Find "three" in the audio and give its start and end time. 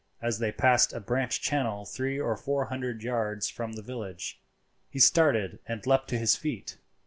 1.85-2.19